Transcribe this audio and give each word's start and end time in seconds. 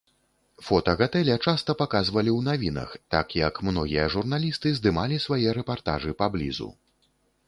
Фота 0.67 0.93
гатэля 1.01 1.33
часта 1.49 1.73
паказвалі 1.81 2.31
ў 2.37 2.47
навінах, 2.47 2.95
так 3.15 3.35
як 3.39 3.61
многія 3.67 4.05
журналісты 4.15 4.71
здымалі 4.79 5.21
свае 5.27 5.47
рэпартажы 5.59 6.15
паблізу. 6.23 6.69